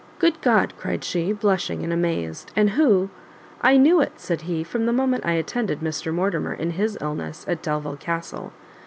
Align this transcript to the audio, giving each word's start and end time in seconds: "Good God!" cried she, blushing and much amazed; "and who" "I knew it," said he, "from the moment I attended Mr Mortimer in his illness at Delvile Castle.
"Good 0.17 0.41
God!" 0.41 0.73
cried 0.79 1.03
she, 1.03 1.31
blushing 1.31 1.81
and 1.83 1.89
much 1.91 1.97
amazed; 1.99 2.51
"and 2.55 2.71
who" 2.71 3.11
"I 3.61 3.77
knew 3.77 4.01
it," 4.01 4.13
said 4.19 4.41
he, 4.41 4.63
"from 4.63 4.87
the 4.87 4.91
moment 4.91 5.27
I 5.27 5.33
attended 5.33 5.81
Mr 5.81 6.11
Mortimer 6.11 6.55
in 6.55 6.71
his 6.71 6.97
illness 6.99 7.45
at 7.47 7.61
Delvile 7.61 7.97
Castle. 7.97 8.51